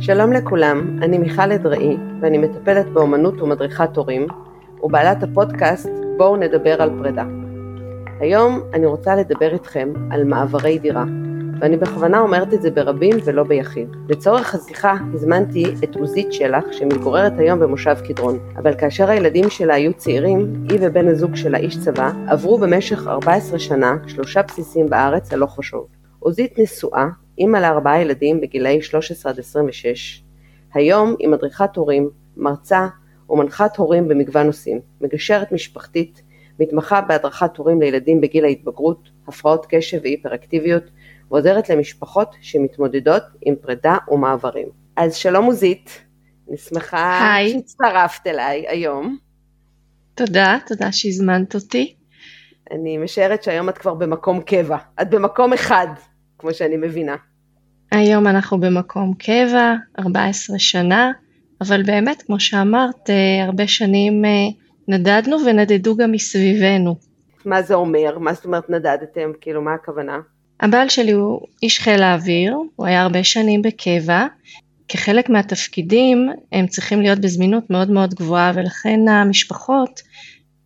[0.00, 4.26] שלום לכולם, אני מיכל אדראי ואני מטפלת באומנות ומדריכת הורים
[4.82, 7.24] ובעלת הפודקאסט בואו נדבר על פרידה.
[8.20, 11.04] היום אני רוצה לדבר איתכם על מעברי דירה
[11.60, 13.88] ואני בכוונה אומרת את זה ברבים ולא ביחיד.
[14.08, 19.94] לצורך השיחה הזמנתי את עוזית שלח שמתגוררת היום במושב קדרון, אבל כאשר הילדים שלה היו
[19.94, 25.58] צעירים, היא ובן הזוג שלה איש צבא עברו במשך 14 שנה שלושה בסיסים בארץ הלוך
[25.58, 25.86] ושוב.
[26.18, 27.08] עוזית נשואה
[27.38, 30.22] אימא לארבעה ילדים בגילאי 13 עד 26.
[30.74, 32.86] היום היא מדריכת הורים, מרצה
[33.30, 36.22] ומנחת הורים במגוון נושאים, מגשרת משפחתית,
[36.60, 40.82] מתמחה בהדרכת הורים לילדים בגיל ההתבגרות, הפרעות קשב והיפראקטיביות,
[41.30, 44.68] ועוזרת למשפחות שמתמודדות עם פרידה ומעברים.
[44.96, 46.04] אז שלום עוזית,
[46.48, 49.18] אני שמחה שהצטרפת אליי היום.
[50.14, 51.94] תודה, תודה שהזמנת אותי.
[52.70, 55.86] אני משערת שהיום את כבר במקום קבע, את במקום אחד,
[56.38, 57.16] כמו שאני מבינה.
[57.92, 61.12] היום אנחנו במקום קבע, 14 שנה,
[61.60, 64.30] אבל באמת, כמו שאמרת, אה, הרבה שנים אה,
[64.88, 66.96] נדדנו ונדדו גם מסביבנו.
[67.44, 68.18] מה זה אומר?
[68.18, 69.30] מה זאת אומרת נדדתם?
[69.40, 70.18] כאילו, מה הכוונה?
[70.60, 74.26] הבעל שלי הוא איש חיל האוויר, הוא היה הרבה שנים בקבע.
[74.88, 80.00] כחלק מהתפקידים הם צריכים להיות בזמינות מאוד מאוד גבוהה ולכן המשפחות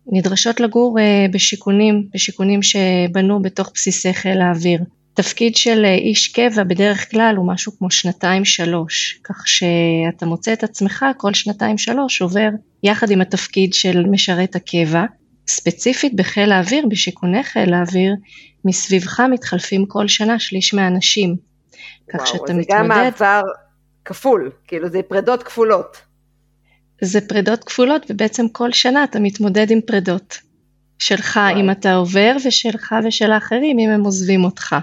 [0.07, 4.79] נדרשות לגור אה, בשיכונים, בשיכונים שבנו בתוך בסיסי חיל האוויר.
[5.13, 10.53] תפקיד של אה, איש קבע בדרך כלל הוא משהו כמו שנתיים שלוש, כך שאתה מוצא
[10.53, 12.49] את עצמך כל שנתיים שלוש עובר
[12.83, 15.03] יחד עם התפקיד של משרת הקבע.
[15.47, 18.15] ספציפית בחיל האוויר, בשיכוני חיל האוויר,
[18.65, 21.35] מסביבך מתחלפים כל שנה שליש מהאנשים.
[22.13, 22.61] כך שאתה מתמודד...
[22.61, 23.41] זה גם מעבר
[24.05, 25.97] כפול, כאילו זה פרדות כפולות.
[27.01, 30.37] זה פרדות כפולות ובעצם כל שנה אתה מתמודד עם פרדות.
[30.99, 31.59] שלך וואו.
[31.59, 34.75] אם אתה עובר ושלך ושל האחרים אם הם עוזבים אותך.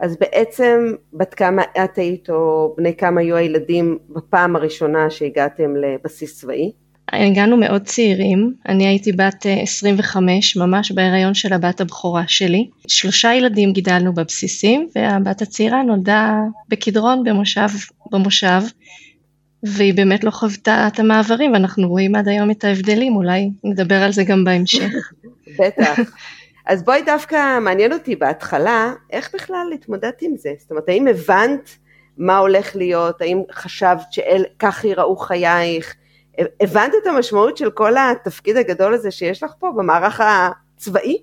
[0.00, 6.40] אז בעצם בת כמה את היית או בני כמה היו הילדים בפעם הראשונה שהגעתם לבסיס
[6.40, 6.72] צבאי?
[7.12, 12.68] הגענו מאוד צעירים, אני הייתי בת 25 אה, ממש בהיריון של הבת הבכורה שלי.
[12.88, 16.38] שלושה ילדים גידלנו בבסיסים והבת הצעירה נולדה
[16.68, 17.68] בקדרון במושב,
[18.10, 18.60] במושב
[19.62, 24.12] והיא באמת לא חוותה את המעברים ואנחנו רואים עד היום את ההבדלים, אולי נדבר על
[24.12, 24.92] זה גם בהמשך.
[25.58, 26.00] בטח.
[26.66, 30.50] אז בואי דווקא, מעניין אותי בהתחלה, איך בכלל התמודדת עם זה?
[30.58, 31.70] זאת אומרת, האם הבנת
[32.18, 33.20] מה הולך להיות?
[33.20, 35.94] האם חשבת שכך ייראו חייך?
[36.60, 41.16] הבנת את המשמעות של כל התפקיד הגדול הזה שיש לך פה במערך הצבאי?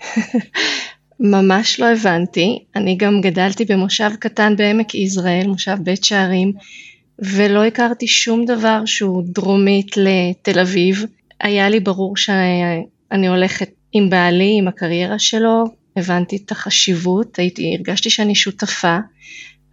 [1.20, 2.64] ממש לא הבנתי.
[2.76, 6.52] אני גם גדלתי במושב קטן בעמק יזרעאל, מושב בית שערים,
[7.18, 11.04] ולא הכרתי שום דבר שהוא דרומית לתל אביב.
[11.40, 15.64] היה לי ברור שאני הולכת עם בעלי, עם הקריירה שלו,
[15.96, 18.98] הבנתי את החשיבות, הייתי, הרגשתי שאני שותפה,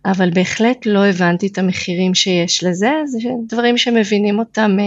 [0.05, 4.85] אבל בהחלט לא הבנתי את המחירים שיש לזה, זה דברים שמבינים אותם אה,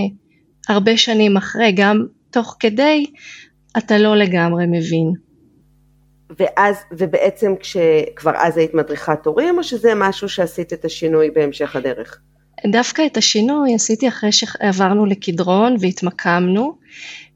[0.74, 3.06] הרבה שנים אחרי, גם תוך כדי
[3.78, 5.12] אתה לא לגמרי מבין.
[6.38, 12.20] ואז, ובעצם כשכבר אז היית מדריכת הורים, או שזה משהו שעשית את השינוי בהמשך הדרך?
[12.70, 16.76] דווקא את השינוי עשיתי אחרי שעברנו לקדרון והתמקמנו,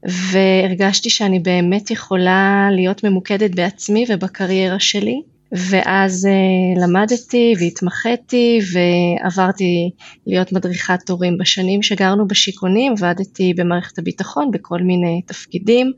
[0.03, 5.21] והרגשתי שאני באמת יכולה להיות ממוקדת בעצמי ובקריירה שלי.
[5.51, 9.89] ואז uh, למדתי והתמחיתי ועברתי
[10.27, 15.91] להיות מדריכת הורים בשנים שגרנו בשיכונים, עבדתי במערכת הביטחון בכל מיני תפקידים.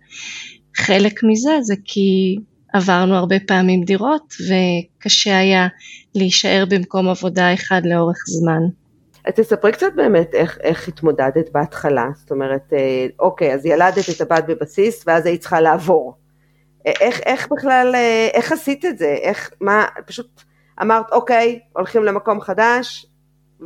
[0.78, 2.36] חלק מזה זה כי
[2.74, 5.68] עברנו הרבה פעמים דירות וקשה היה
[6.16, 8.83] להישאר במקום עבודה אחד לאורך זמן.
[9.26, 14.22] אז תספרי קצת באמת איך, איך התמודדת בהתחלה, זאת אומרת, אה, אוקיי, אז ילדת את
[14.22, 16.14] הבת בבסיס ואז היית צריכה לעבור.
[16.86, 19.16] איך, איך בכלל, אה, איך עשית את זה?
[19.22, 20.42] איך, מה, פשוט
[20.82, 23.06] אמרת, אוקיי, הולכים למקום חדש,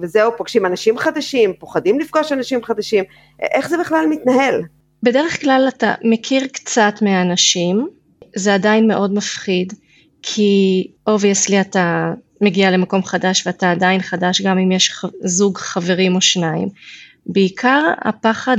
[0.01, 3.03] וזהו, פוגשים אנשים חדשים, פוחדים לפגוש אנשים חדשים,
[3.41, 4.61] איך זה בכלל מתנהל?
[5.03, 7.87] בדרך כלל אתה מכיר קצת מהאנשים,
[8.35, 9.73] זה עדיין מאוד מפחיד,
[10.21, 16.21] כי obviously אתה מגיע למקום חדש ואתה עדיין חדש גם אם יש זוג חברים או
[16.21, 16.69] שניים.
[17.25, 18.57] בעיקר הפחד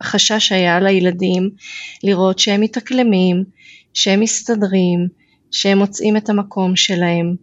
[0.00, 1.50] החשש היה לילדים
[2.04, 3.44] לראות שהם מתאקלמים,
[3.94, 5.08] שהם מסתדרים,
[5.50, 7.34] שהם מוצאים את המקום שלהם.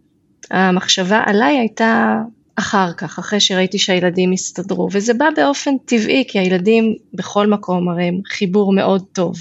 [0.52, 2.18] המחשבה עליי הייתה
[2.56, 8.04] אחר כך, אחרי שראיתי שהילדים הסתדרו, וזה בא באופן טבעי, כי הילדים בכל מקום הרי
[8.04, 9.36] הם חיבור מאוד טוב,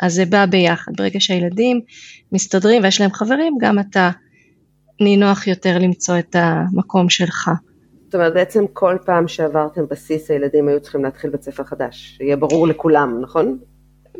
[0.00, 0.92] אז זה בא ביחד.
[0.96, 1.80] ברגע שהילדים
[2.32, 4.10] מסתדרים ויש להם חברים, גם אתה
[5.00, 7.50] נינוח יותר למצוא את המקום שלך.
[8.04, 12.36] זאת אומרת, בעצם כל פעם שעברתם בסיס, הילדים היו צריכים להתחיל בית ספר חדש, שיהיה
[12.36, 13.58] ברור לכולם, נכון?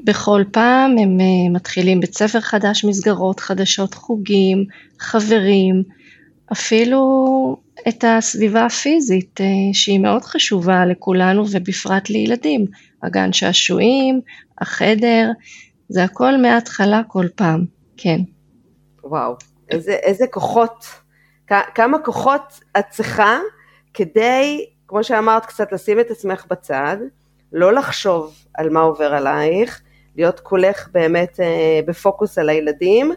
[0.04, 4.64] בכל פעם הם אה, מתחילים בית ספר חדש, מסגרות חדשות, חוגים,
[5.00, 5.82] חברים,
[6.52, 7.56] אפילו
[7.88, 9.40] את הסביבה הפיזית
[9.72, 12.64] שהיא מאוד חשובה לכולנו ובפרט לילדים,
[13.02, 14.20] הגן שעשועים,
[14.60, 15.30] החדר,
[15.88, 17.64] זה הכל מההתחלה כל פעם,
[17.96, 18.20] כן.
[19.04, 19.36] וואו,
[19.70, 20.86] איזה, איזה כוחות,
[21.74, 23.38] כמה כוחות את צריכה
[23.94, 26.96] כדי, כמו שאמרת, קצת לשים את עצמך בצד,
[27.52, 29.82] לא לחשוב על מה עובר עלייך,
[30.16, 33.12] להיות כולך באמת אה, בפוקוס על הילדים,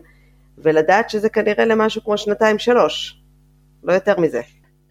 [0.57, 3.21] ולדעת שזה כנראה למשהו כמו שנתיים שלוש,
[3.83, 4.41] לא יותר מזה.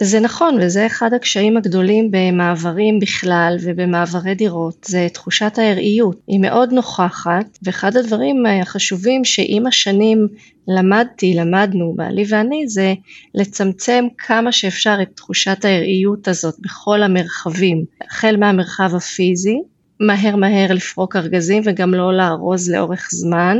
[0.02, 6.72] זה נכון וזה אחד הקשיים הגדולים במעברים בכלל ובמעברי דירות, זה תחושת הארעיות, היא מאוד
[6.72, 10.28] נוכחת ואחד הדברים החשובים שעם השנים
[10.68, 12.94] למדתי, למדנו, בעלי ואני, זה
[13.34, 19.58] לצמצם כמה שאפשר את תחושת הארעיות הזאת בכל המרחבים, החל מהמרחב הפיזי,
[20.00, 23.58] מהר מהר לפרוק ארגזים וגם לא לארוז לאורך זמן,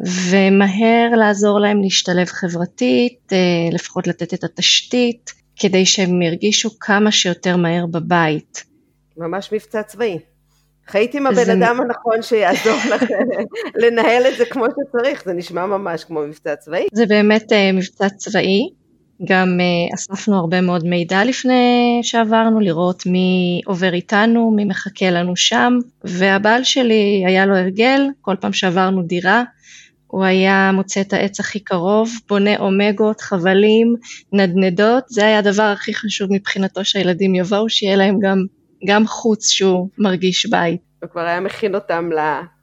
[0.00, 3.38] ומהר לעזור להם להשתלב חברתית, אה,
[3.72, 8.64] לפחות לתת את התשתית, כדי שהם ירגישו כמה שיותר מהר בבית.
[9.16, 10.18] ממש מבצע צבאי.
[10.88, 11.52] חיית עם הבן זה...
[11.52, 13.02] אדם הנכון שיעזור לך
[13.82, 16.86] לנהל את זה כמו שצריך, זה נשמע ממש כמו מבצע צבאי.
[16.92, 18.70] זה באמת uh, מבצע צבאי,
[19.24, 25.36] גם uh, אספנו הרבה מאוד מידע לפני שעברנו, לראות מי עובר איתנו, מי מחכה לנו
[25.36, 29.42] שם, והבעל שלי היה לו הרגל, כל פעם שעברנו דירה,
[30.06, 33.94] הוא היה מוצא את העץ הכי קרוב, בונה אומגות, חבלים,
[34.32, 38.38] נדנדות, זה היה הדבר הכי חשוב מבחינתו שהילדים יבואו, שיהיה להם גם,
[38.86, 40.80] גם חוץ שהוא מרגיש בית.
[41.02, 42.18] הוא כבר היה מכין אותם ל...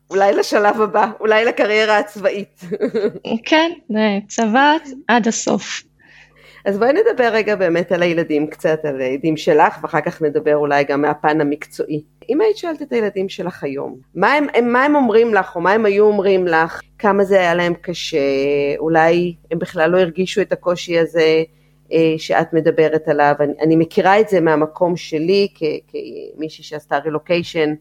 [0.09, 2.61] אולי לשלב הבא, אולי לקריירה הצבאית.
[3.45, 3.71] כן,
[4.27, 4.75] צבא
[5.07, 5.83] עד הסוף.
[6.65, 10.83] אז בואי נדבר רגע באמת על הילדים קצת, על הילדים שלך, ואחר כך נדבר אולי
[10.83, 12.03] גם מהפן המקצועי.
[12.29, 15.71] אם היית שואלת את הילדים שלך היום, מה הם, מה הם אומרים לך, או מה
[15.71, 18.17] הם היו אומרים לך, כמה זה היה להם קשה,
[18.79, 21.43] אולי הם בכלל לא הרגישו את הקושי הזה
[21.91, 27.73] אה, שאת מדברת עליו, אני, אני מכירה את זה מהמקום שלי, כ, כמישהי שעשתה רילוקיישן,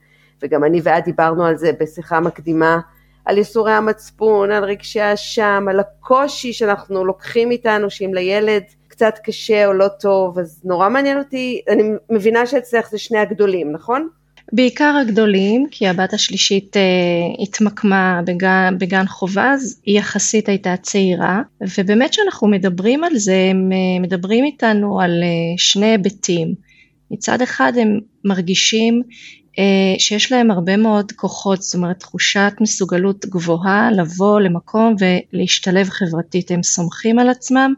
[0.43, 2.81] וגם אני ואת דיברנו על זה בשיחה מקדימה,
[3.25, 9.67] על ייסורי המצפון, על רגשי האשם, על הקושי שאנחנו לוקחים איתנו, שאם לילד קצת קשה
[9.67, 14.09] או לא טוב, אז נורא מעניין אותי, אני מבינה שאצלך זה שני הגדולים, נכון?
[14.53, 16.83] בעיקר הגדולים, כי הבת השלישית אה,
[17.43, 21.43] התמקמה בגן, בגן חובה, אז היא יחסית הייתה צעירה,
[21.79, 26.55] ובאמת כשאנחנו מדברים על זה, הם אה, מדברים איתנו על אה, שני היבטים.
[27.11, 29.03] מצד אחד הם מרגישים
[29.59, 36.51] אה, שיש להם הרבה מאוד כוחות, זאת אומרת תחושת מסוגלות גבוהה לבוא למקום ולהשתלב חברתית,
[36.51, 37.75] הם סומכים על עצמם.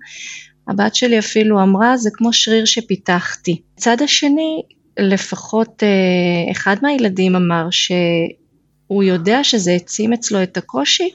[0.68, 3.60] הבת שלי אפילו אמרה זה כמו שריר שפיתחתי.
[3.74, 4.62] מצד השני
[4.98, 11.10] לפחות אה, אחד מהילדים אמר שהוא יודע שזה העצים אצלו את הקושי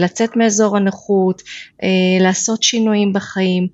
[0.00, 1.42] לצאת מאזור הנוחות,
[1.82, 1.88] אה,
[2.24, 3.66] לעשות שינויים בחיים,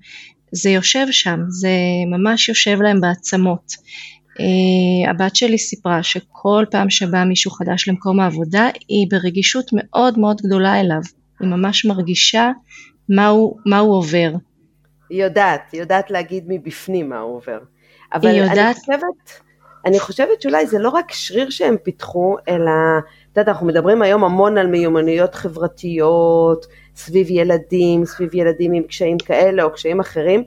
[0.51, 1.69] זה יושב שם, זה
[2.11, 3.73] ממש יושב להם בעצמות.
[4.39, 10.41] Uh, הבת שלי סיפרה שכל פעם שבא מישהו חדש למקום העבודה היא ברגישות מאוד מאוד
[10.41, 11.01] גדולה אליו,
[11.39, 12.51] היא ממש מרגישה
[13.09, 14.31] מה הוא, מה הוא עובר.
[15.09, 17.59] היא יודעת, היא יודעת להגיד מבפנים מה הוא עובר.
[18.13, 18.57] אבל היא יודעת...
[18.57, 19.41] אני חושבת,
[19.85, 22.71] אני חושבת שאולי זה לא רק שריר שהם פיתחו, אלא,
[23.31, 26.65] את יודעת, אנחנו מדברים היום המון על מיומנויות חברתיות,
[26.95, 30.43] סביב ילדים, סביב ילדים עם קשיים כאלה או קשיים אחרים,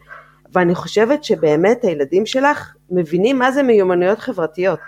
[0.53, 4.81] ואני חושבת שבאמת הילדים שלך מבינים מה זה מיומנויות חברתיות.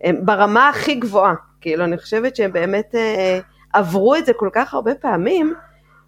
[0.00, 3.40] הם ברמה הכי גבוהה, כאילו אני חושבת שהם באמת אה,
[3.72, 5.54] עברו את זה כל כך הרבה פעמים,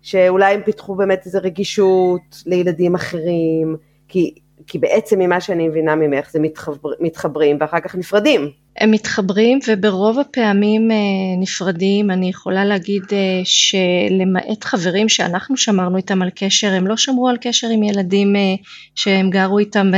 [0.03, 3.77] שאולי הם פיתחו באמת איזו רגישות לילדים אחרים,
[4.09, 4.35] כי
[4.73, 8.51] כי בעצם ממה שאני מבינה ממך זה מתחבר, מתחברים ואחר כך נפרדים.
[8.79, 10.97] הם מתחברים וברוב הפעמים אה,
[11.41, 17.29] נפרדים, אני יכולה להגיד אה, שלמעט חברים שאנחנו שמרנו איתם על קשר, הם לא שמרו
[17.29, 18.55] על קשר עם ילדים אה,
[18.95, 19.91] שהם גרו איתם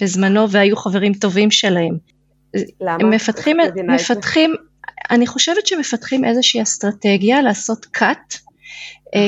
[0.00, 1.96] בזמנו והיו חברים טובים שלהם.
[2.80, 2.96] למה?
[3.00, 3.56] הם מפתחים,
[3.86, 4.54] מפתחים,
[5.10, 8.45] אני חושבת שמפתחים איזושהי אסטרטגיה לעשות cut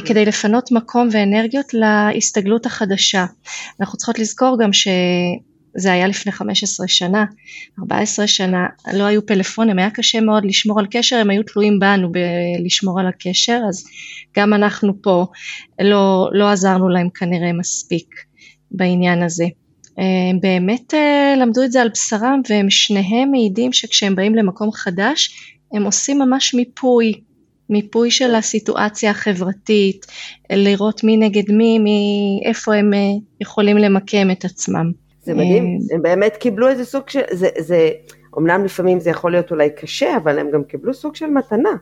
[0.05, 3.25] כדי לפנות מקום ואנרגיות להסתגלות החדשה.
[3.81, 7.25] אנחנו צריכות לזכור גם שזה היה לפני 15 שנה,
[7.81, 12.13] 14 שנה, לא היו פלאפונים, היה קשה מאוד לשמור על קשר, הם היו תלויים בנו
[12.13, 13.85] בלשמור על הקשר, אז
[14.37, 15.27] גם אנחנו פה
[15.81, 18.15] לא, לא עזרנו להם כנראה מספיק
[18.71, 19.45] בעניין הזה.
[19.99, 24.73] הם אה, באמת אה, למדו את זה על בשרם והם שניהם מעידים שכשהם באים למקום
[24.73, 25.31] חדש
[25.73, 27.13] הם עושים ממש מיפוי
[27.71, 30.07] מיפוי של הסיטואציה החברתית,
[30.53, 32.99] לראות מי נגד מי, מי איפה הם אה,
[33.41, 34.93] יכולים למקם את עצמם.
[35.23, 37.91] זה מדהים, אה, הם באמת קיבלו איזה סוג של, זה, זה,
[38.39, 41.73] אמנם לפעמים זה יכול להיות אולי קשה, אבל הם גם קיבלו סוג של מתנה.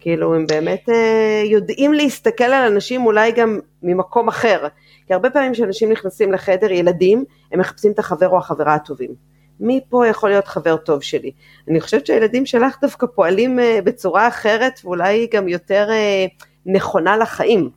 [0.00, 4.68] כאילו הם באמת אה, יודעים להסתכל על אנשים אולי גם ממקום אחר.
[5.06, 9.31] כי כי הרבה פעמים כשאנשים נכנסים לחדר, ילדים, הם מחפשים את החבר או החברה הטובים.
[9.62, 11.30] מי פה יכול להיות חבר טוב שלי?
[11.68, 16.26] אני חושבת שהילדים שלך דווקא פועלים אה, בצורה אחרת ואולי גם יותר אה,
[16.66, 17.70] נכונה לחיים.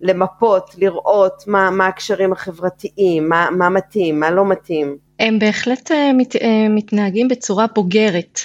[0.00, 4.96] למפות, לראות מה, מה הקשרים החברתיים, מה, מה מתאים, מה לא מתאים.
[5.20, 6.36] הם בהחלט אה, מת,
[6.70, 8.40] מתנהגים בצורה בוגרת.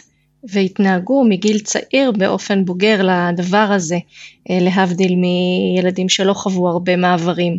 [0.53, 3.97] והתנהגו מגיל צעיר באופן בוגר לדבר הזה,
[4.49, 7.57] להבדיל מילדים שלא חוו הרבה מעברים.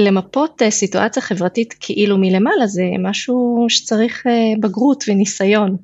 [0.00, 5.76] למפות אה, סיטואציה חברתית כאילו מלמעלה זה משהו שצריך אה, בגרות וניסיון.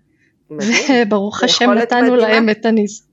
[0.50, 2.16] וברוך השם נתנו מדהימה.
[2.16, 3.08] להם את הניס...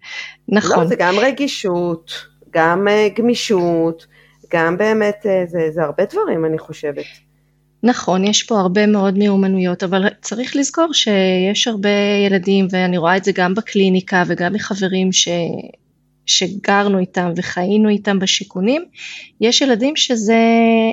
[0.49, 0.79] נכון.
[0.79, 2.11] לא, זה גם רגישות,
[2.53, 4.05] גם אה, גמישות,
[4.53, 7.05] גם באמת, זה, זה הרבה דברים אני חושבת.
[7.83, 11.89] נכון, יש פה הרבה מאוד מיומנויות, אבל צריך לזכור שיש הרבה
[12.27, 15.27] ילדים, ואני רואה את זה גם בקליניקה וגם מחברים ש...
[16.25, 18.85] שגרנו איתם וחיינו איתם בשיכונים,
[19.41, 20.39] יש ילדים שזה,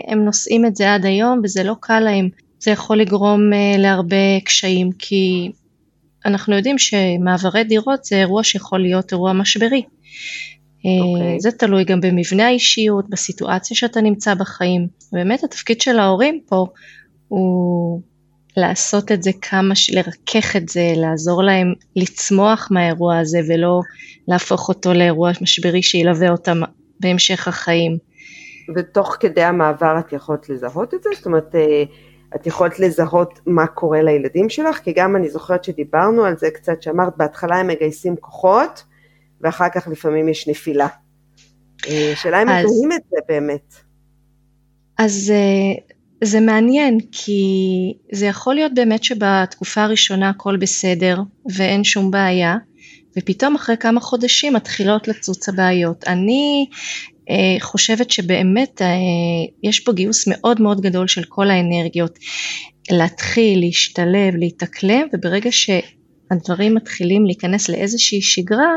[0.06, 2.28] הם נושאים את זה עד היום וזה לא קל להם.
[2.60, 5.50] זה יכול לגרום uh, להרבה קשיים כי
[6.26, 9.82] אנחנו יודעים שמעברי דירות זה אירוע שיכול להיות אירוע משברי.
[9.82, 11.02] Okay.
[11.02, 11.36] אוקיי.
[11.36, 14.88] Uh, זה תלוי גם במבנה האישיות, בסיטואציה שאתה נמצא בחיים.
[15.12, 16.66] באמת התפקיד של ההורים פה
[17.28, 18.02] הוא
[18.56, 23.80] לעשות את זה כמה, לרכך את זה, לעזור להם לצמוח מהאירוע הזה ולא
[24.28, 26.60] להפוך אותו לאירוע משברי שילווה אותם
[27.00, 27.98] בהמשך החיים.
[28.76, 31.10] ותוך כדי המעבר את יכולת לזהות את זה?
[31.16, 31.82] זאת אומרת, אה,
[32.36, 34.78] את יכולת לזהות מה קורה לילדים שלך?
[34.78, 38.84] כי גם אני זוכרת שדיברנו על זה קצת, שאמרת בהתחלה הם מגייסים כוחות,
[39.40, 40.88] ואחר כך לפעמים יש נפילה.
[41.88, 42.64] אה, שאלה אם אז...
[42.64, 43.74] מזוהים את זה באמת.
[44.98, 47.42] אז אה, זה מעניין כי
[48.12, 51.18] זה יכול להיות באמת שבתקופה הראשונה הכל בסדר
[51.56, 52.56] ואין שום בעיה
[53.18, 56.04] ופתאום אחרי כמה חודשים מתחילות לצוץ הבעיות.
[56.06, 56.66] אני
[57.30, 58.86] אה, חושבת שבאמת אה,
[59.62, 62.18] יש פה גיוס מאוד מאוד גדול של כל האנרגיות
[62.90, 68.74] להתחיל, להשתלב, להתאקלם וברגע שהדברים מתחילים להיכנס לאיזושהי שגרה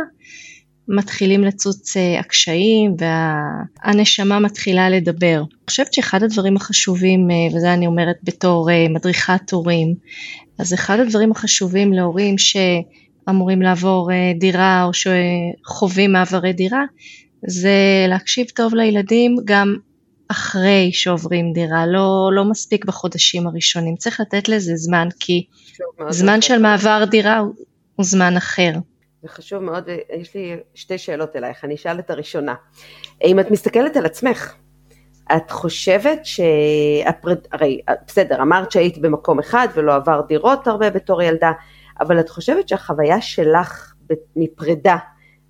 [0.87, 5.37] מתחילים לצוץ אה, הקשיים והנשמה מתחילה לדבר.
[5.37, 9.95] אני חושבת שאחד הדברים החשובים, אה, וזה אני אומרת בתור אה, מדריכת הורים,
[10.59, 14.09] אז אחד הדברים החשובים להורים שאמורים לעבור
[14.39, 16.83] דירה או שחווים מעברי דירה,
[17.47, 19.75] זה להקשיב טוב לילדים גם
[20.27, 25.45] אחרי שעוברים דירה, לא, לא מספיק בחודשים הראשונים, צריך לתת לזה זמן, כי
[26.09, 27.39] זמן של מעבר דירה
[27.95, 28.71] הוא זמן אחר.
[29.23, 32.55] זה חשוב מאוד, יש לי שתי שאלות אלייך, אני אשאל את הראשונה.
[33.23, 34.53] אם את מסתכלת על עצמך,
[35.35, 37.37] את חושבת שהפרד...
[37.51, 41.51] הרי בסדר, אמרת שהיית במקום אחד ולא עבר דירות הרבה בתור ילדה,
[41.99, 43.93] אבל את חושבת שהחוויה שלך
[44.35, 44.97] מפרידה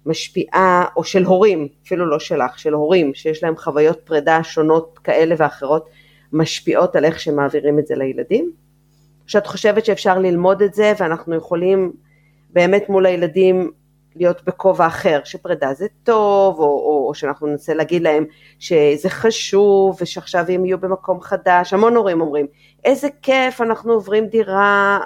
[0.05, 5.35] משפיעה, או של הורים, אפילו לא שלך, של הורים שיש להם חוויות פרידה שונות כאלה
[5.37, 5.89] ואחרות,
[6.33, 8.51] משפיעות על איך שמעבירים את זה לילדים?
[9.27, 11.93] שאת חושבת שאפשר ללמוד את זה ואנחנו יכולים
[12.53, 13.71] באמת מול הילדים
[14.15, 18.25] להיות בכובע אחר, שפרידה זה טוב, או, או, או שאנחנו ננסה להגיד להם
[18.59, 22.45] שזה חשוב, ושעכשיו הם יהיו במקום חדש, המון הורים אומרים,
[22.85, 24.99] איזה כיף, אנחנו עוברים דירה.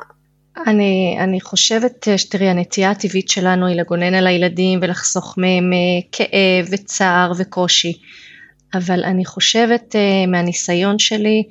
[0.68, 5.78] אני, אני חושבת, שתראי, הנטייה הטבעית שלנו היא לגונן על הילדים ולחסוך מהם אה,
[6.12, 7.94] כאב וצער וקושי,
[8.74, 11.44] אבל אני חושבת אה, מהניסיון שלי,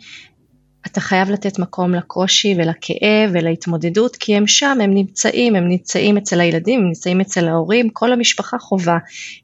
[0.86, 6.40] אתה חייב לתת מקום לקושי ולכאב ולהתמודדות כי הם שם, הם נמצאים, הם נמצאים אצל
[6.40, 8.98] הילדים, הם נמצאים אצל ההורים, כל המשפחה חווה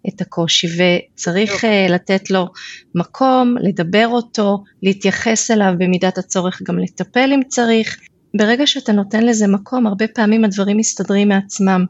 [0.09, 1.65] את הקושי וצריך.
[1.65, 2.47] אה, לתת לו
[2.95, 8.01] מקום, לדבר אותו, להתייחס אליו במידת הצורך גם לטפל אם צריך.
[8.37, 11.85] ברגע שאתה נותן לזה מקום, הרבה פעמים הדברים מסתדרים מעצמם.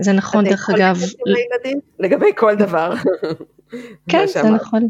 [0.00, 1.00] זה נכון דרך אגב.
[1.98, 2.94] לגבי כל דבר.
[4.08, 4.88] כן, זה נכון.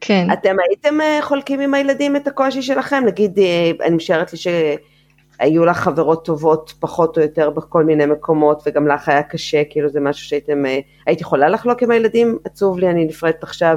[0.00, 0.28] כן.
[0.32, 3.02] אתם הייתם אה, חולקים עם הילדים את הקושי שלכם?
[3.06, 8.62] נגיד, אה, אני משערת לי שהיו לך חברות טובות פחות או יותר בכל מיני מקומות,
[8.66, 12.38] וגם לך היה קשה, כאילו זה משהו שהייתם, אה, היית יכולה לחלוק עם הילדים?
[12.44, 13.76] עצוב לי, אני נפרדת עכשיו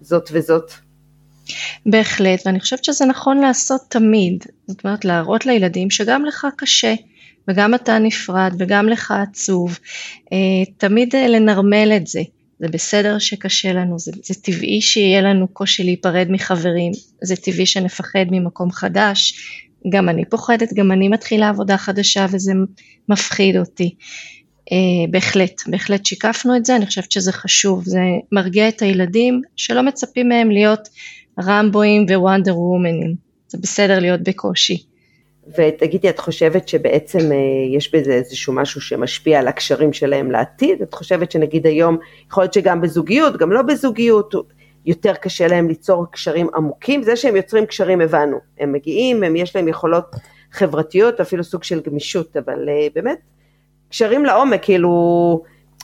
[0.00, 0.72] מזאת וזאת.
[1.86, 6.94] בהחלט, ואני חושבת שזה נכון לעשות תמיד, זאת אומרת להראות לילדים שגם לך קשה.
[7.48, 9.78] וגם אתה נפרד וגם לך עצוב,
[10.78, 12.20] תמיד לנרמל את זה.
[12.62, 16.92] זה בסדר שקשה לנו, זה, זה טבעי שיהיה לנו קושי להיפרד מחברים,
[17.22, 19.34] זה טבעי שנפחד ממקום חדש,
[19.88, 22.52] גם אני פוחדת, גם אני מתחילה עבודה חדשה וזה
[23.08, 23.94] מפחיד אותי.
[24.70, 24.74] Uh,
[25.10, 28.00] בהחלט, בהחלט שיקפנו את זה, אני חושבת שזה חשוב, זה
[28.32, 30.88] מרגיע את הילדים שלא מצפים מהם להיות
[31.42, 33.14] רמבואים ווונדר וומנים,
[33.48, 34.82] זה בסדר להיות בקושי.
[35.58, 37.36] ותגידי, את חושבת שבעצם אה,
[37.76, 40.82] יש בזה איזשהו משהו שמשפיע על הקשרים שלהם לעתיד?
[40.82, 41.96] את חושבת שנגיד היום,
[42.30, 44.34] יכול להיות שגם בזוגיות, גם לא בזוגיות,
[44.86, 49.56] יותר קשה להם ליצור קשרים עמוקים, זה שהם יוצרים קשרים הבנו, הם מגיעים, הם יש
[49.56, 50.04] להם יכולות
[50.52, 53.18] חברתיות, אפילו סוג של גמישות, אבל uh, באמת,
[53.88, 55.42] קשרים לעומק, כאילו,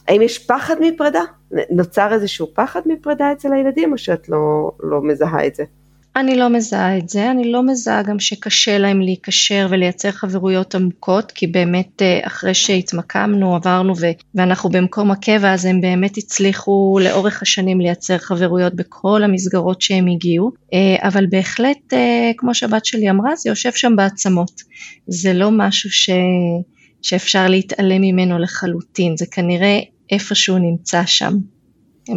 [0.08, 1.22] האם יש פחד מפרידה?
[1.70, 5.64] נוצר איזשהו פחד מפרידה אצל הילדים, או שאת לא, לא מזהה את זה?
[6.16, 11.32] אני לא מזהה את זה, אני לא מזהה גם שקשה להם להיקשר ולייצר חברויות עמוקות,
[11.32, 17.42] כי באמת אה, אחרי שהתמקמנו, עברנו ו- ואנחנו במקום הקבע, אז הם באמת הצליחו לאורך
[17.42, 23.36] השנים לייצר חברויות בכל המסגרות שהם הגיעו, אה, אבל בהחלט, אה, כמו שהבת שלי אמרה,
[23.36, 24.62] זה יושב שם בעצמות.
[25.06, 26.10] זה לא משהו ש...
[27.02, 29.78] שאפשר להתעלם ממנו לחלוטין, זה כנראה
[30.10, 31.32] איפשהו נמצא שם,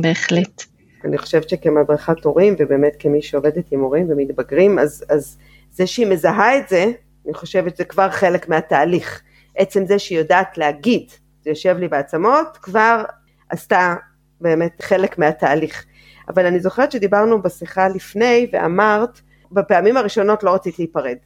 [0.01, 0.71] בהחלט.
[1.05, 5.38] אני חושבת שכמדרכת הורים, ובאמת כמי שעובדת עם הורים ומתבגרים, אז, אז
[5.72, 6.91] זה שהיא מזהה את זה,
[7.25, 9.22] אני חושבת שזה כבר חלק מהתהליך.
[9.55, 11.12] עצם זה שהיא יודעת להגיד,
[11.43, 13.03] זה יושב לי בעצמות, כבר
[13.50, 13.96] עשתה
[14.41, 15.86] באמת חלק מהתהליך.
[16.27, 21.17] אבל אני זוכרת שדיברנו בשיחה לפני ואמרת, בפעמים הראשונות לא רצית להיפרד.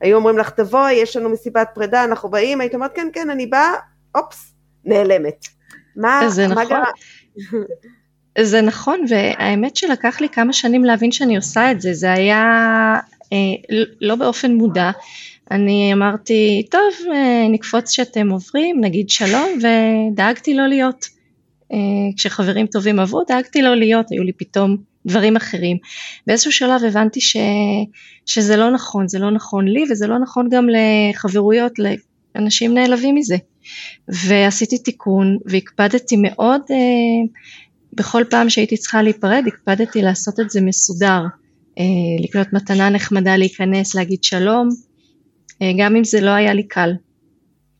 [0.00, 3.46] היו אומרים לך תבואי, יש לנו מסיבת פרידה, אנחנו באים, היית אומרת כן כן אני
[3.46, 3.72] באה,
[4.14, 5.46] אופס, נעלמת.
[5.96, 6.66] מה, מה נכון.
[6.68, 6.82] גרם?
[8.38, 12.44] זה נכון, והאמת שלקח לי כמה שנים להבין שאני עושה את זה, זה היה
[13.32, 14.90] אה, לא באופן מודע.
[15.50, 21.06] אני אמרתי, טוב, אה, נקפוץ שאתם עוברים, נגיד שלום, ודאגתי לא להיות.
[21.72, 21.78] אה,
[22.16, 25.76] כשחברים טובים עברו, דאגתי לא להיות, היו לי פתאום דברים אחרים.
[26.26, 27.36] באיזשהו שלב הבנתי ש,
[28.26, 31.72] שזה לא נכון, זה לא נכון לי, וזה לא נכון גם לחברויות,
[32.34, 33.36] לאנשים נעלבים מזה.
[34.08, 36.76] ועשיתי תיקון, והקפדתי מאוד אה,
[37.92, 41.22] בכל פעם שהייתי צריכה להיפרד הקפדתי לעשות את זה מסודר,
[41.78, 41.84] אה,
[42.24, 44.68] לקנות מתנה נחמדה, להיכנס, להגיד שלום,
[45.62, 46.90] אה, גם אם זה לא היה לי קל.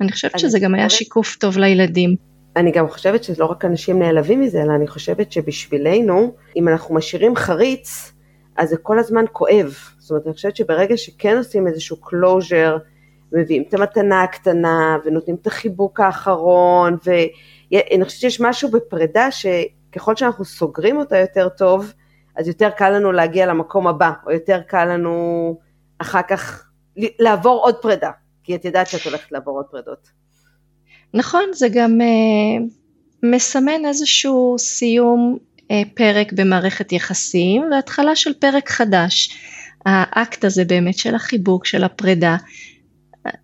[0.01, 2.17] אני חושבת שזה גם היה שיקוף טוב לילדים.
[2.57, 7.37] אני גם חושבת שלא רק אנשים נעלבים מזה, אלא אני חושבת שבשבילנו, אם אנחנו משאירים
[7.37, 8.13] חריץ,
[8.57, 9.75] אז זה כל הזמן כואב.
[9.99, 12.79] זאת אומרת, אני חושבת שברגע שכן עושים איזשהו closure,
[13.33, 19.47] מביאים את המתנה הקטנה, ונותנים את החיבוק האחרון, ואני חושבת שיש משהו בפרידה ש...
[19.93, 21.93] ככל שאנחנו סוגרים אותה יותר טוב,
[22.37, 25.59] אז יותר קל לנו להגיע למקום הבא, או יותר קל לנו
[25.99, 26.65] אחר כך
[26.97, 28.11] לעבור עוד פרידה,
[28.45, 30.09] כי את יודעת שאת הולכת לעבור עוד פרידות.
[31.15, 32.63] נכון, זה גם uh,
[33.23, 39.39] מסמן איזשהו סיום uh, פרק במערכת יחסים והתחלה של פרק חדש.
[39.87, 42.37] האקט הזה באמת של החיבוק, של הפרידה,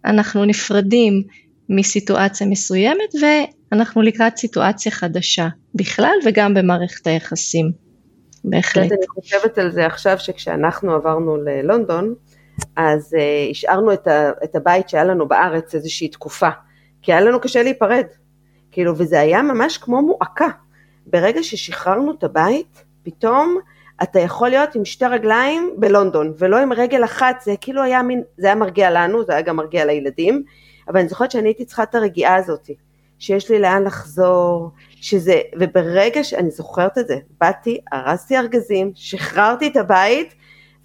[0.04, 1.22] אנחנו נפרדים
[1.68, 3.12] מסיטואציה מסוימת
[3.72, 7.72] אנחנו לקראת סיטואציה חדשה בכלל וגם במערכת היחסים,
[8.44, 8.92] בהחלט.
[8.92, 12.14] אני חושבת על זה עכשיו שכשאנחנו עברנו ללונדון,
[12.76, 16.48] אז uh, השארנו את, ה, את הבית שהיה לנו בארץ איזושהי תקופה,
[17.02, 18.06] כי היה לנו קשה להיפרד,
[18.70, 20.48] כאילו, וזה היה ממש כמו מועקה.
[21.06, 23.58] ברגע ששחררנו את הבית, פתאום
[24.02, 28.22] אתה יכול להיות עם שתי רגליים בלונדון, ולא עם רגל אחת, זה כאילו היה מין,
[28.38, 30.42] זה היה מרגיע לנו, זה היה גם מרגיע לילדים,
[30.88, 32.70] אבל אני זוכרת שאני הייתי צריכה את הרגיעה הזאת.
[33.18, 39.76] שיש לי לאן לחזור, שזה, וברגע שאני זוכרת את זה, באתי, ארזתי ארגזים, שחררתי את
[39.76, 40.34] הבית,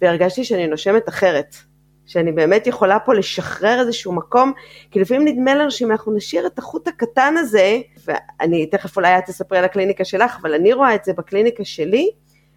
[0.02, 1.56] והרגשתי שאני נושמת אחרת.
[2.06, 4.52] שאני באמת יכולה פה לשחרר איזשהו מקום,
[4.90, 9.24] כי לפעמים נדמה לנו שאם אנחנו נשאיר את החוט הקטן הזה, ואני תכף אולי את
[9.26, 12.10] תספרי על הקליניקה שלך, אבל אני רואה את זה בקליניקה שלי,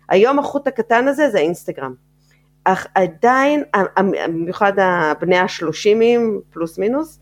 [0.09, 1.93] היום החוט הקטן הזה זה האינסטגרם.
[2.63, 3.63] אך עדיין,
[4.27, 7.19] במיוחד הבני השלושימים פלוס מינוס,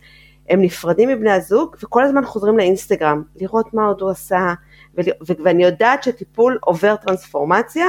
[0.50, 4.54] הם נפרדים מבני הזוג וכל הזמן חוזרים לאינסטגרם, לראות מה עוד הוא עשה,
[5.44, 7.86] ואני יודעת שטיפול עובר טרנספורמציה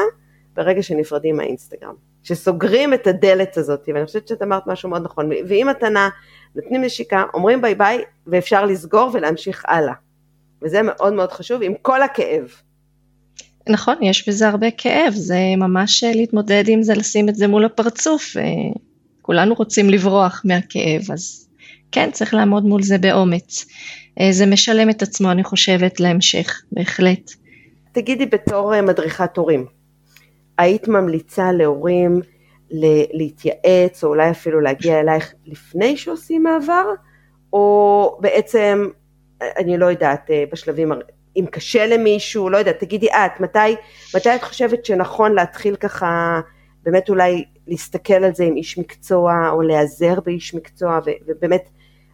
[0.55, 5.69] ברגע שנפרדים מהאינסטגרם, שסוגרים את הדלת הזאת, ואני חושבת שאת אמרת משהו מאוד נכון, ועם
[5.69, 6.09] מתנה,
[6.57, 9.95] נותנים נשיקה, אומרים ביי ביי, ואפשר לסגור ולהמשיך הלאה,
[10.63, 12.49] וזה מאוד מאוד חשוב עם כל הכאב.
[13.69, 18.37] נכון, יש בזה הרבה כאב, זה ממש להתמודד עם זה, לשים את זה מול הפרצוף,
[19.23, 21.49] כולנו רוצים לברוח מהכאב, אז
[21.93, 23.67] כן, צריך לעמוד מול זה באומץ.
[24.21, 27.31] אה, זה משלם את עצמו, אני חושבת, להמשך, בהחלט.
[27.93, 29.67] תגידי בתור אה, מדריכת הורים,
[30.59, 32.21] היית ממליצה להורים
[33.13, 36.85] להתייעץ, או אולי אפילו להגיע אלייך לפני שעושים מעבר,
[37.53, 38.89] או בעצם,
[39.59, 40.93] אני לא יודעת, אה, בשלבים,
[41.37, 43.59] אם קשה למישהו, לא יודעת, תגידי את, מתי,
[44.17, 46.41] מתי את חושבת שנכון להתחיל ככה,
[46.85, 51.69] באמת אולי להסתכל על זה עם איש מקצוע, או להיעזר באיש מקצוע, ובאמת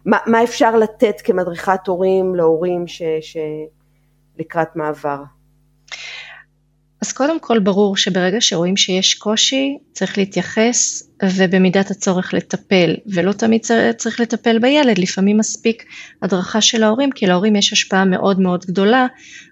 [0.05, 5.23] מה, מה אפשר לתת כמדריכת הורים להורים ש, שלקראת מעבר?
[7.01, 12.95] אז קודם כל ברור שברגע שרואים שיש קושי צריך להתייחס ובמידת הצורך לטפל.
[13.05, 13.61] ולא תמיד
[13.97, 14.97] צריך לטפל בילד.
[14.97, 15.85] לפעמים מספיק
[16.21, 19.07] הדרכה של ההורים כי להורים יש השפעה מאוד מאוד גדולה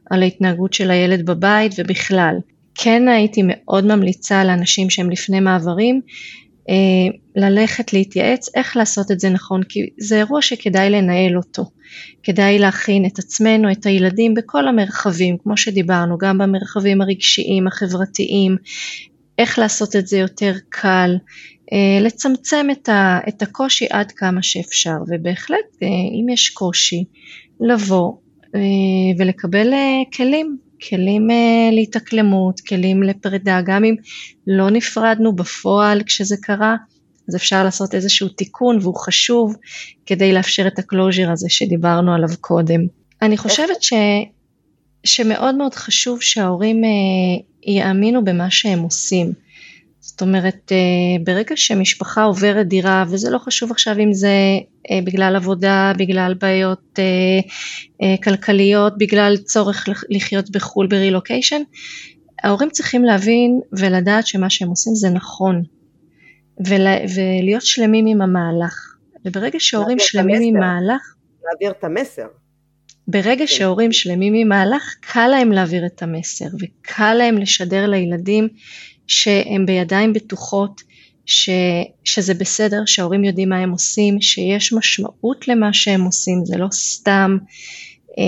[0.09, 2.35] על ההתנהגות של הילד בבית ובכלל
[2.83, 6.01] כן הייתי מאוד ממליצה לאנשים שהם לפני מעברים
[6.69, 6.75] אה,
[7.35, 11.63] ללכת להתייעץ איך לעשות את זה נכון כי זה אירוע שכדאי לנהל אותו.
[12.23, 18.55] כדאי להכין את עצמנו את הילדים בכל המרחבים כמו שדיברנו גם במרחבים הרגשיים החברתיים
[19.37, 21.15] איך לעשות את זה יותר קל
[21.73, 24.95] אה, לצמצם את, ה, את הקושי עד כמה שאפשר.
[25.07, 27.03] ובהחלט אה, אם יש קושי
[27.59, 28.11] לבוא
[29.17, 29.73] ולקבל
[30.13, 33.95] כלים כלים uh, להתאקלמות, כלים לפרידה, גם אם
[34.47, 36.75] לא נפרדנו בפועל כשזה קרה,
[37.29, 39.55] אז אפשר לעשות איזשהו תיקון והוא חשוב
[40.05, 42.81] כדי לאפשר את הקלוז'ר הזה שדיברנו עליו קודם.
[43.21, 43.93] אני חושבת ש,
[45.03, 49.33] שמאוד מאוד חשוב שההורים uh, יאמינו במה שהם עושים.
[50.19, 54.29] זאת אומרת, אה, ברגע שמשפחה עוברת דירה, וזה לא חשוב עכשיו אם זה
[54.91, 56.99] אה, בגלל עבודה, בגלל בעיות
[58.01, 61.61] אה, כלכליות, בגלל צורך לחיות בחו"ל ברילוקיישן,
[62.43, 65.63] ההורים צריכים להבין ולדעת שמה שהם עושים זה נכון,
[66.67, 68.95] ולהיות שלמים עם המהלך.
[69.25, 71.15] וברגע שההורים שלמים עם מהלך...
[71.43, 72.25] להעביר את המסר.
[73.07, 73.47] ברגע כן.
[73.47, 78.47] שההורים שלמים עם מהלך, קל להם להעביר את המסר, וקל להם לשדר לילדים
[79.09, 80.81] שהם בידיים בטוחות,
[81.25, 81.49] ש,
[82.03, 87.37] שזה בסדר, שההורים יודעים מה הם עושים, שיש משמעות למה שהם עושים, זה לא סתם.
[88.19, 88.23] אה,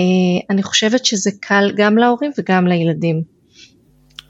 [0.50, 3.22] אני חושבת שזה קל גם להורים וגם לילדים.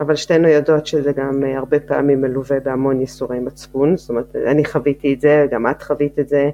[0.01, 4.65] אבל שתינו יודעות שזה גם אה, הרבה פעמים מלווה בהמון ייסורי מצפון, זאת אומרת, אני
[4.65, 6.51] חוויתי את זה, גם את חווית את זה,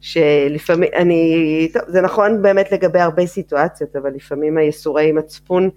[0.00, 5.70] שלפעמים, אני, טוב, זה נכון באמת לגבי הרבה סיטואציות, אבל לפעמים הייסורי מצפון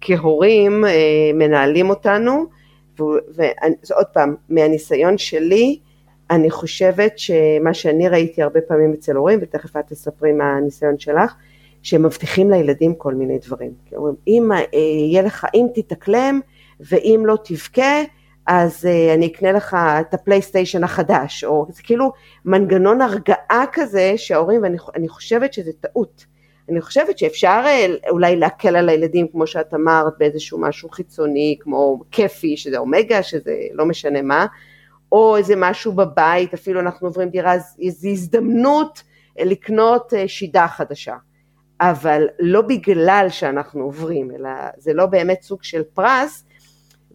[0.00, 2.46] כהורים אה, מנהלים אותנו,
[2.98, 5.78] ועוד פעם, מהניסיון שלי,
[6.30, 11.34] אני חושבת שמה שאני ראיתי הרבה פעמים אצל הורים, ותכף את תספרי מה הניסיון שלך,
[11.98, 13.72] מבטיחים לילדים כל מיני דברים.
[13.86, 16.40] כי אומרים, אם אה, יהיה לך, אם תתאקלם,
[16.80, 18.02] ואם לא תבכה,
[18.46, 22.12] אז uh, אני אקנה לך את הפלייסטיישן החדש, או זה כאילו
[22.44, 26.26] מנגנון הרגעה כזה שההורים, ואני חושבת שזה טעות.
[26.68, 32.00] אני חושבת שאפשר אה, אולי להקל על הילדים, כמו שאת אמרת, באיזשהו משהו חיצוני, כמו
[32.10, 34.46] כיפי, שזה אומגה, שזה לא משנה מה,
[35.12, 39.02] או איזה משהו בבית, אפילו אנחנו עוברים דירה, זו הזדמנות
[39.38, 41.14] אה, לקנות אה, שידה חדשה.
[41.80, 46.44] אבל לא בגלל שאנחנו עוברים, אלא זה לא באמת סוג של פרס,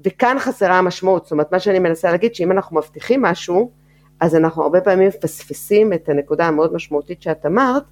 [0.05, 3.71] וכאן חסרה המשמעות, זאת אומרת מה שאני מנסה להגיד שאם אנחנו מבטיחים משהו,
[4.19, 7.83] אז אנחנו הרבה פעמים מפספסים את הנקודה המאוד משמעותית שאת אמרת,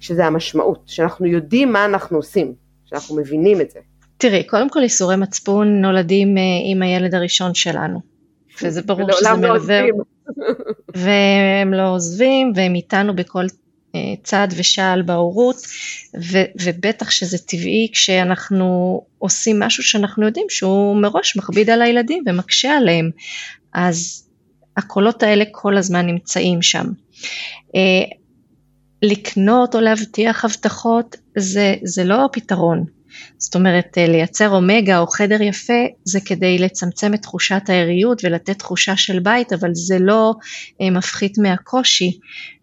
[0.00, 2.54] שזה המשמעות, שאנחנו יודעים מה אנחנו עושים,
[2.86, 3.80] שאנחנו מבינים את זה.
[4.16, 8.00] תראי, קודם כל איסורי מצפון נולדים אה, עם הילד הראשון שלנו,
[8.62, 9.80] וזה ברור שזה לא מלווה,
[10.94, 13.44] והם לא עוזבים, והם איתנו בכל
[13.94, 15.56] אה, צעד ושעל בהורות,
[16.32, 22.76] ו- ובטח שזה טבעי כשאנחנו עושים משהו שאנחנו יודעים שהוא מראש מכביד על הילדים ומקשה
[22.76, 23.10] עליהם,
[23.74, 24.28] אז
[24.76, 26.86] הקולות האלה כל הזמן נמצאים שם.
[29.02, 32.84] לקנות או להבטיח הבטחות זה, זה לא הפתרון.
[33.38, 38.58] זאת אומרת אה, לייצר אומגה או חדר יפה זה כדי לצמצם את תחושת העריות ולתת
[38.58, 40.34] תחושה של בית אבל זה לא
[40.80, 42.18] אה, מפחית מהקושי.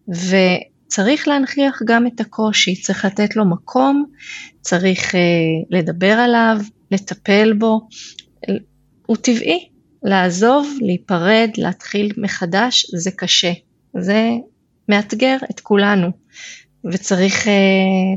[0.08, 4.04] וצריך להנכיח גם את הקושי, צריך לתת לו מקום,
[4.60, 5.20] צריך אה,
[5.70, 6.58] לדבר עליו,
[6.90, 7.88] לטפל בו,
[9.06, 9.68] הוא טבעי,
[10.02, 13.52] לעזוב, להיפרד, להתחיל מחדש זה קשה,
[13.98, 14.30] זה
[14.88, 16.10] מאתגר את כולנו.
[16.84, 17.50] וצריך uh,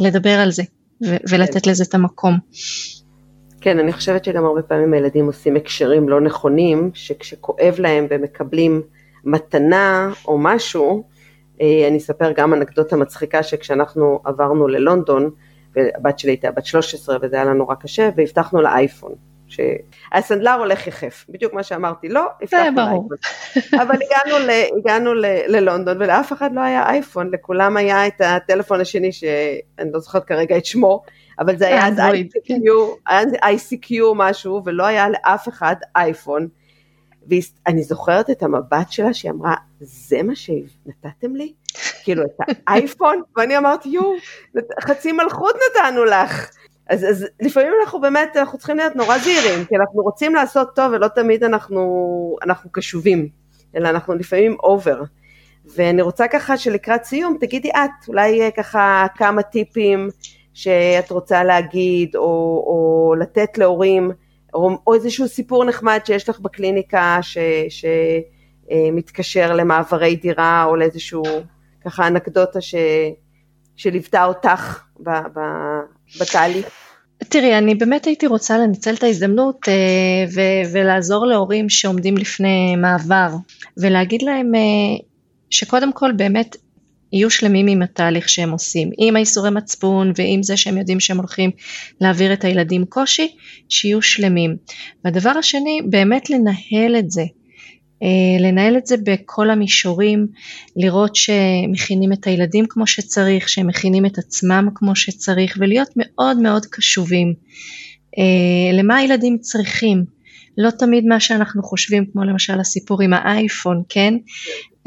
[0.06, 0.64] לדבר על זה
[1.06, 2.38] ו- ולתת לזה את המקום.
[3.62, 8.82] כן, אני חושבת שגם הרבה פעמים הילדים עושים הקשרים לא נכונים, שכשכואב להם ומקבלים
[9.24, 11.04] מתנה או משהו,
[11.62, 15.30] אה, אני אספר גם אנקדוטה מצחיקה שכשאנחנו עברנו ללונדון,
[15.76, 19.12] והבת שלי הייתה בת 13 וזה היה לנו נורא קשה, והבטחנו לאייפון.
[19.52, 23.18] שהסנדלר הולך יחף, בדיוק מה שאמרתי, לא, הבטחנו לאייפון.
[23.82, 28.82] אבל הגענו, ל, הגענו ל, ללונדון ולאף אחד לא היה אייפון, לכולם היה את הטלפון
[28.82, 31.04] השני שאני לא זוכרת כרגע את שמו,
[31.40, 32.70] אבל זה היה אז ICQ,
[33.44, 36.48] ICQ משהו, ולא היה לאף אחד אייפון.
[37.28, 41.54] ואני זוכרת את המבט שלה שהיא אמרה, זה מה שנתתם לי?
[42.04, 42.30] כאילו את
[42.68, 43.22] האייפון?
[43.38, 44.14] ואני אמרתי, יואו,
[44.82, 46.50] חצי מלכות נתנו לך.
[46.92, 50.92] אז, אז לפעמים אנחנו באמת, אנחנו צריכים להיות נורא זהירים, כי אנחנו רוצים לעשות טוב
[50.92, 53.30] ולא תמיד אנחנו, אנחנו קשובים,
[53.76, 55.02] אלא אנחנו לפעמים אובר.
[55.66, 60.10] ואני רוצה ככה שלקראת סיום תגידי את, אולי ככה כמה טיפים
[60.54, 62.22] שאת רוצה להגיד, או,
[62.68, 64.12] או לתת להורים,
[64.54, 67.38] או, או איזשהו סיפור נחמד שיש לך בקליניקה ש,
[68.70, 71.24] שמתקשר למעברי דירה, או לאיזשהו
[71.86, 72.76] ככה אנקדוטה ש,
[73.76, 75.40] שליוותה אותך ב, ב,
[76.22, 76.81] בתהליך.
[77.30, 79.74] תראי, אני באמת הייתי רוצה לנצל את ההזדמנות אה,
[80.34, 83.30] ו- ולעזור להורים שעומדים לפני מעבר,
[83.78, 85.06] ולהגיד להם אה,
[85.50, 86.56] שקודם כל באמת
[87.14, 91.52] יהיו שלמים עם התהליך שהם עושים, עם האיסורי מצפון ועם זה שהם יודעים שהם הולכים
[92.02, 93.36] להעביר את הילדים קושי,
[93.70, 94.56] שיהיו שלמים.
[95.06, 97.24] והדבר השני, באמת לנהל את זה,
[98.40, 100.28] לנהל את זה בכל המישורים,
[100.76, 106.66] לראות שמכינים את הילדים כמו שצריך, שהם מכינים את עצמם כמו שצריך, ולהיות מאוד מאוד
[106.66, 107.34] קשובים
[108.18, 110.04] אה, למה הילדים צריכים.
[110.58, 114.14] לא תמיד מה שאנחנו חושבים, כמו למשל הסיפור עם האייפון, כן?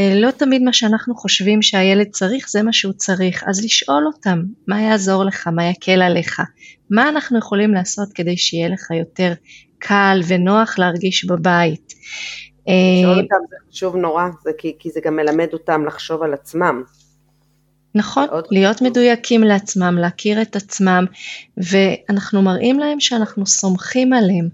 [0.00, 4.42] אה, לא תמיד מה שאנחנו חושבים שהילד צריך זה מה שהוא צריך, אז לשאול אותם
[4.68, 6.40] מה יעזור לך, מה יקל עליך,
[6.90, 9.32] מה אנחנו יכולים לעשות כדי שיהיה לך יותר
[9.78, 11.94] קל ונוח להרגיש בבית.
[12.66, 16.82] לשאול אותם זה חשוב נורא, זה כי, כי זה גם מלמד אותם לחשוב על עצמם.
[17.94, 18.88] נכון, להיות חשוב.
[18.88, 21.04] מדויקים לעצמם, להכיר את עצמם,
[21.56, 24.48] ואנחנו מראים להם שאנחנו סומכים עליהם.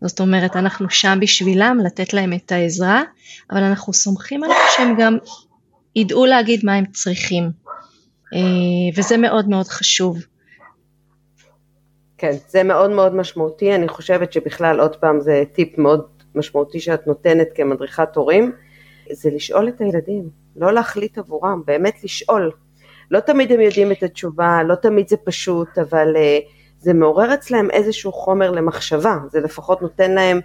[0.00, 3.02] זאת אומרת, אנחנו שם בשבילם, לתת להם את העזרה,
[3.50, 5.18] אבל אנחנו סומכים עליהם שהם גם
[5.96, 7.50] ידעו להגיד מה הם צריכים.
[8.34, 8.38] אה,
[8.96, 10.18] וזה מאוד מאוד חשוב.
[12.18, 17.06] כן, זה מאוד מאוד משמעותי, אני חושבת שבכלל, עוד פעם, זה טיפ מאוד משמעותי שאת
[17.06, 18.52] נותנת כמדריכת הורים,
[19.12, 22.50] זה לשאול את הילדים, לא להחליט עבורם, באמת לשאול.
[23.10, 27.70] לא תמיד הם יודעים את התשובה, לא תמיד זה פשוט, אבל uh, זה מעורר אצלם
[27.70, 30.40] איזשהו חומר למחשבה, זה לפחות נותן להם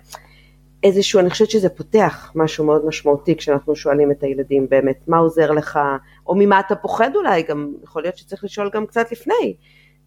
[0.83, 5.51] איזשהו, אני חושבת שזה פותח משהו מאוד משמעותי כשאנחנו שואלים את הילדים באמת, מה עוזר
[5.51, 5.79] לך,
[6.27, 9.55] או ממה אתה פוחד אולי, גם יכול להיות שצריך לשאול גם קצת לפני,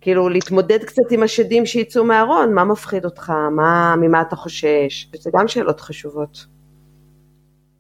[0.01, 5.31] כאילו להתמודד קצת עם השדים שיצאו מהארון, מה מפחיד אותך, מה, ממה אתה חושש, זה
[5.35, 6.56] גם שאלות חשובות.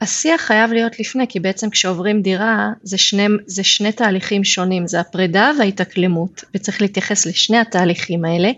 [0.00, 5.00] השיח חייב להיות לפני, כי בעצם כשעוברים דירה זה שני, זה שני תהליכים שונים, זה
[5.00, 8.50] הפרידה וההתאקלמות, וצריך להתייחס לשני התהליכים האלה,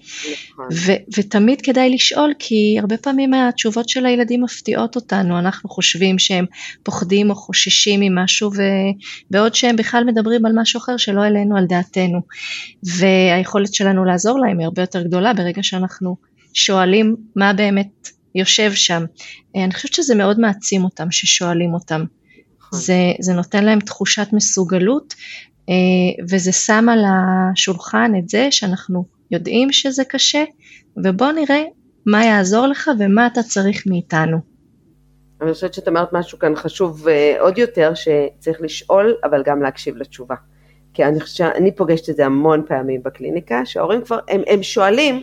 [0.52, 0.66] נכון.
[0.72, 6.44] ו, ותמיד כדאי לשאול, כי הרבה פעמים התשובות של הילדים מפתיעות אותנו, אנחנו חושבים שהם
[6.82, 8.50] פוחדים או חוששים ממשהו,
[9.30, 12.20] ובעוד שהם בכלל מדברים על משהו אחר שלא העלינו על דעתנו,
[12.82, 16.16] והיכולת שלנו לעזור להם היא הרבה יותר גדולה ברגע שאנחנו
[16.54, 19.04] שואלים מה באמת יושב שם.
[19.56, 22.04] אה, אני חושבת שזה מאוד מעצים אותם ששואלים אותם.
[22.72, 25.14] זה, זה נותן להם תחושת מסוגלות
[25.68, 30.44] אה, וזה שם על השולחן את זה שאנחנו יודעים שזה קשה
[31.04, 31.62] ובוא נראה
[32.06, 34.38] מה יעזור לך ומה אתה צריך מאיתנו.
[35.42, 39.96] אני חושבת שאת אמרת משהו כאן חשוב אה, עוד יותר, שצריך לשאול אבל גם להקשיב
[39.96, 40.34] לתשובה.
[40.94, 45.22] כי אני חושבת שאני פוגשת את זה המון פעמים בקליניקה, שההורים כבר, הם, הם שואלים,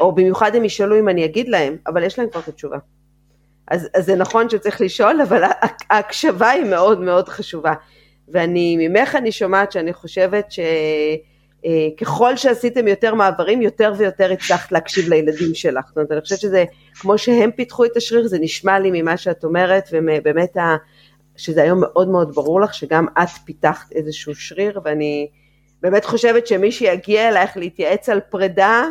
[0.00, 2.78] או במיוחד הם ישאלו אם אני אגיד להם, אבל יש להם כבר את התשובה.
[3.68, 5.42] אז, אז זה נכון שצריך לשאול, אבל
[5.90, 7.72] ההקשבה היא מאוד מאוד חשובה.
[8.28, 10.52] ואני, ממך אני שומעת שאני חושבת
[11.96, 15.84] שככל שעשיתם יותר מעברים, יותר ויותר הצלחת להקשיב לילדים שלך.
[15.88, 19.44] זאת אומרת, אני חושבת שזה, כמו שהם פיתחו את השריר, זה נשמע לי ממה שאת
[19.44, 20.56] אומרת, ובאמת,
[21.36, 25.28] שזה היום מאוד מאוד ברור לך, שגם את פיתחת איזשהו שריר, ואני
[25.82, 28.84] באמת חושבת שמי שיגיע אלייך להתייעץ על פרידה,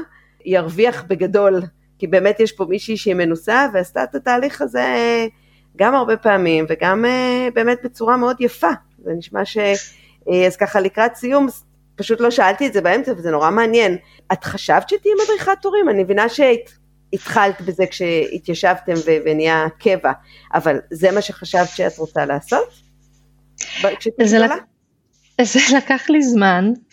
[0.45, 1.61] ירוויח בגדול,
[1.99, 5.27] כי באמת יש פה מישהי שהיא מנוסה ועשתה את התהליך הזה
[5.75, 8.71] גם הרבה פעמים וגם אה, באמת בצורה מאוד יפה.
[9.03, 9.57] זה נשמע ש...
[10.29, 11.47] אה, אז ככה לקראת סיום,
[11.95, 13.97] פשוט לא שאלתי את זה באמצע וזה נורא מעניין.
[14.33, 15.89] את חשבת שתהיי מדריכת הורים?
[15.89, 18.93] אני מבינה שהתחלת בזה כשהתיישבתם
[19.25, 20.11] ונהיה קבע,
[20.53, 22.69] אבל זה מה שחשבת שאת רוצה לעשות?
[24.23, 24.51] זה, לק...
[25.53, 26.88] זה לקח לי זמן, אה,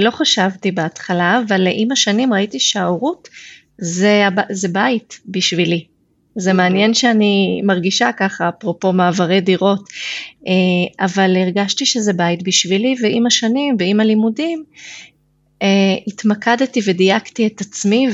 [0.00, 3.28] לא חשבתי בהתחלה, אבל עם השנים ראיתי שההורות
[3.78, 5.84] זה, זה בית בשבילי.
[6.36, 6.64] זה אוקיי.
[6.64, 9.88] מעניין שאני מרגישה ככה, אפרופו מעברי דירות,
[10.46, 14.64] אה, אבל הרגשתי שזה בית בשבילי, ועם השנים ועם הלימודים
[15.62, 18.06] אה, התמקדתי ודייקתי את עצמי,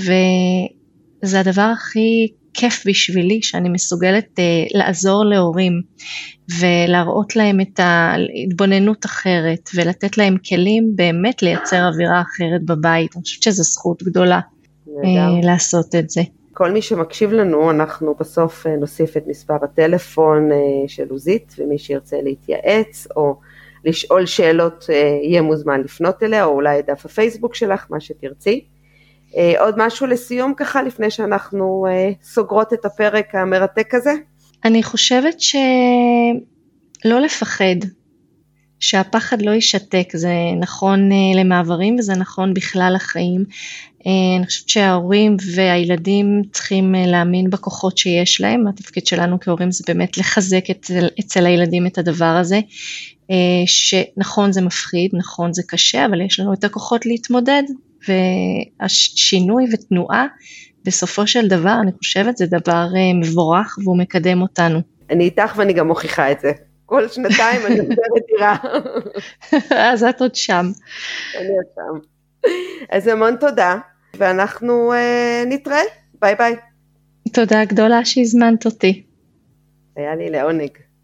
[1.25, 4.39] וזה הדבר הכי כיף בשבילי, שאני מסוגלת
[4.75, 5.73] לעזור להורים.
[6.61, 13.17] ולהראות להם את ההתבוננות אחרת ולתת להם כלים באמת לייצר אווירה אחרת בבית.
[13.17, 14.41] אני חושבת שזו זכות גדולה
[14.89, 15.11] אה,
[15.43, 16.21] לעשות את זה.
[16.53, 20.57] כל מי שמקשיב לנו, אנחנו בסוף אה, נוסיף את מספר הטלפון אה,
[20.87, 23.37] של עוזית, ומי שירצה להתייעץ או
[23.85, 24.85] לשאול שאלות
[25.23, 28.65] יהיה מוזמן לפנות אליה, או אולי את דף הפייסבוק שלך, מה שתרצי.
[29.59, 31.87] עוד משהו לסיום ככה, לפני שאנחנו
[32.23, 34.13] סוגרות את הפרק המרתק הזה?
[34.65, 37.77] אני חושבת שלא לפחד,
[38.83, 43.45] שהפחד לא יישתק, זה נכון אה, למעברים וזה נכון בכלל לחיים.
[44.07, 49.85] אה, אני חושבת שההורים והילדים צריכים אה, להאמין בכוחות שיש להם, התפקיד שלנו כהורים זה
[49.87, 52.61] באמת לחזק אצל, אצל הילדים את הדבר הזה,
[53.67, 57.63] שנכון זה מפחיד, נכון זה קשה, אבל יש לנו את הכוחות להתמודד
[58.09, 60.27] והשינוי ותנועה
[60.85, 64.81] בסופו של דבר אני חושבת זה דבר אה, מבורך והוא מקדם אותנו.
[65.11, 66.53] אני איתך ואני גם מוכיחה את זה.
[66.87, 68.57] כל שנתיים אני עוברת דירה.
[69.93, 70.67] אז את עוד שם.
[71.41, 72.09] אני עוד שם.
[72.91, 73.79] אז המון תודה,
[74.17, 75.83] ואנחנו uh, נתראה.
[76.21, 76.57] ביי ביי.
[77.33, 79.03] תודה גדולה שהזמנת אותי.
[79.97, 80.71] היה לי לעונג.